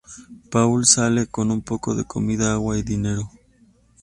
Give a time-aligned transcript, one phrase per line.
[0.49, 3.29] Paul sale con un poco de comida, agua y dinero.